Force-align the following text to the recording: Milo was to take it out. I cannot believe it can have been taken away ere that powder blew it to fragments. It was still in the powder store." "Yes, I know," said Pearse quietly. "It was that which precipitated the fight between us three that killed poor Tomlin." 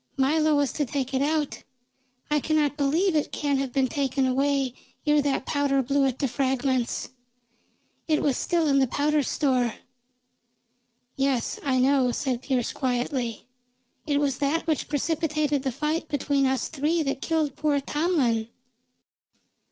Milo 0.17 0.55
was 0.55 0.73
to 0.73 0.83
take 0.83 1.13
it 1.13 1.21
out. 1.21 1.63
I 2.31 2.39
cannot 2.39 2.75
believe 2.75 3.15
it 3.15 3.31
can 3.31 3.59
have 3.59 3.71
been 3.71 3.85
taken 3.87 4.25
away 4.25 4.73
ere 5.05 5.21
that 5.21 5.45
powder 5.45 5.83
blew 5.83 6.07
it 6.07 6.17
to 6.17 6.27
fragments. 6.27 7.09
It 8.07 8.23
was 8.23 8.35
still 8.35 8.65
in 8.67 8.79
the 8.79 8.87
powder 8.87 9.21
store." 9.21 9.75
"Yes, 11.15 11.59
I 11.63 11.77
know," 11.77 12.11
said 12.11 12.41
Pearse 12.41 12.73
quietly. 12.73 13.45
"It 14.07 14.19
was 14.19 14.39
that 14.39 14.65
which 14.65 14.89
precipitated 14.89 15.61
the 15.61 15.71
fight 15.71 16.07
between 16.07 16.47
us 16.47 16.67
three 16.67 17.03
that 17.03 17.21
killed 17.21 17.55
poor 17.55 17.79
Tomlin." 17.79 18.47